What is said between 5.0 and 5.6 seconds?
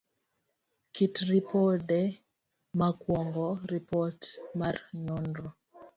nonro